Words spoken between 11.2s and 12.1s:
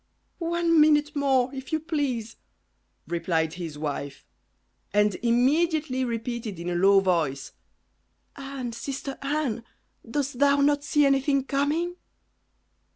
coming?"